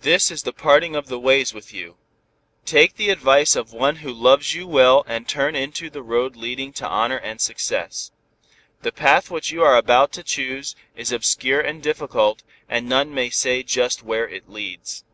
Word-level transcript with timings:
This 0.00 0.32
is 0.32 0.42
the 0.42 0.52
parting 0.52 0.96
of 0.96 1.06
the 1.06 1.20
ways 1.20 1.54
with 1.54 1.72
you. 1.72 1.98
Take 2.64 2.96
the 2.96 3.10
advice 3.10 3.54
of 3.54 3.72
one 3.72 3.94
who 4.02 4.12
loves 4.12 4.54
you 4.54 4.66
well 4.66 5.04
and 5.06 5.28
turn 5.28 5.54
into 5.54 5.88
the 5.88 6.02
road 6.02 6.34
leading 6.34 6.72
to 6.72 6.88
honor 6.88 7.18
and 7.18 7.40
success. 7.40 8.10
The 8.82 8.90
path 8.90 9.30
which 9.30 9.52
you 9.52 9.62
are 9.62 9.76
about 9.76 10.10
to 10.14 10.24
choose 10.24 10.74
is 10.96 11.12
obscure 11.12 11.60
and 11.60 11.80
difficult, 11.80 12.42
and 12.68 12.88
none 12.88 13.14
may 13.14 13.30
say 13.30 13.62
just 13.62 14.02
where 14.02 14.28
it 14.28 14.48
leads." 14.50 15.04